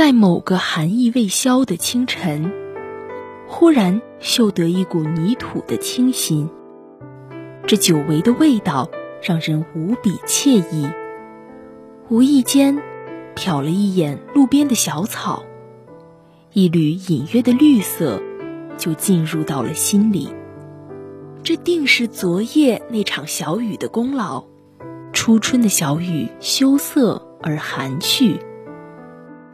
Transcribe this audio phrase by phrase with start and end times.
[0.00, 2.50] 在某个寒意未消的清晨，
[3.46, 6.48] 忽然嗅得一股泥土的清新。
[7.66, 8.90] 这久违的味道
[9.20, 10.88] 让人无比惬意。
[12.08, 12.80] 无意间，
[13.36, 15.44] 瞟了一眼路边的小草，
[16.54, 18.22] 一缕隐约的绿色
[18.78, 20.30] 就进入到了心里。
[21.42, 24.46] 这定是昨夜那场小雨的功劳。
[25.12, 28.38] 初春的小雨羞涩而含蓄，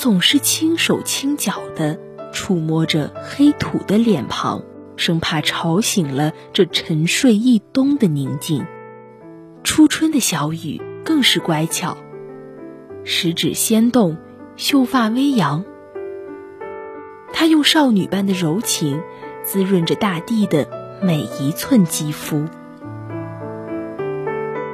[0.00, 1.98] 总是轻手轻脚地
[2.32, 4.62] 触摸着黑土的脸庞。
[4.96, 8.64] 生怕吵醒了这沉睡一冬的宁静。
[9.62, 11.98] 初春的小雨更是乖巧，
[13.04, 14.16] 十指纤动，
[14.56, 15.64] 秀发微扬。
[17.34, 19.02] 它用少女般的柔情，
[19.44, 20.66] 滋润着大地的
[21.02, 22.46] 每一寸肌肤。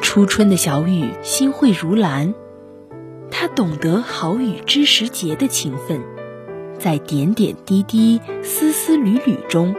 [0.01, 2.33] 初春的小雨心会如兰，
[3.57, 6.03] 懂得好雨知时节的情分，
[6.79, 9.75] 在点点滴滴、丝丝缕缕中。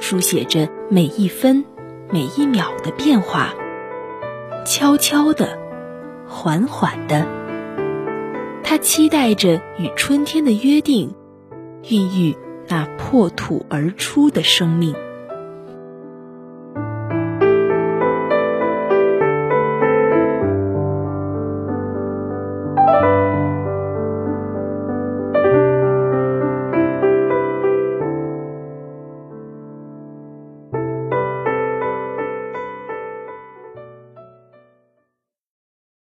[0.00, 1.64] 书写着每一分、
[2.10, 3.54] 每一秒的变化，
[4.66, 5.56] 悄悄的、
[6.26, 7.28] 缓缓的，
[8.64, 11.14] 他期待着与春天的约定，
[11.88, 12.36] 孕育
[12.66, 14.96] 那破土而出的生命。